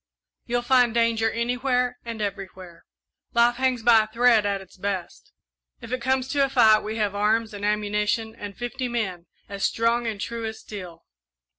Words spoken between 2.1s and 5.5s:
everywhere life hangs by a thread at its best.